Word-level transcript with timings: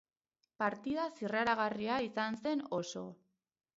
Partida 0.61 1.03
zirraragarria 1.19 1.99
izan 2.07 2.41
zen 2.47 2.65
oso. 2.79 3.05